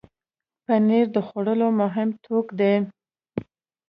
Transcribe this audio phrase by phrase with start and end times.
[0.65, 2.73] پنېر د خوړو مهم توکی دی.